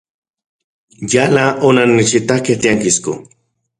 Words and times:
Yala 1.13 1.43
onannechitakej 1.67 2.57
tiankisko. 2.65 3.11